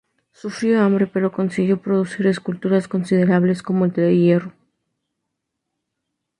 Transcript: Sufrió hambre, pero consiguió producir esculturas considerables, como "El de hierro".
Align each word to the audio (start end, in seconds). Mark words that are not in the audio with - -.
Sufrió 0.31 0.81
hambre, 0.81 1.05
pero 1.05 1.31
consiguió 1.31 1.79
producir 1.79 2.25
esculturas 2.25 2.87
considerables, 2.87 3.61
como 3.61 3.85
"El 3.85 3.91
de 3.93 4.17
hierro". 4.17 4.51